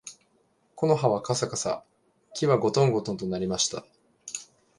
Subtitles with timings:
[0.75, 1.83] 木の葉はかさかさ、
[2.33, 3.85] 木はごとんごとんと鳴りました